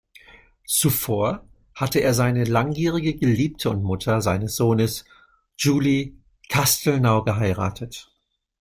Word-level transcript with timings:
Zuvor 0.67 1.47
hatte 1.75 1.99
er 1.99 2.15
seine 2.15 2.45
langjährige 2.45 3.13
Geliebte 3.15 3.69
und 3.69 3.83
Mutter 3.83 4.19
seines 4.21 4.55
Sohnes, 4.55 5.05
Julie 5.59 6.13
Castelnau, 6.49 7.21
geheiratet. 7.23 8.09